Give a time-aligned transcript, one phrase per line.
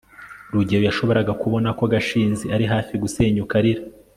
[0.53, 3.83] rugeyo yashoboraga kubona ko gashinzi ari hafi gusenyuka arira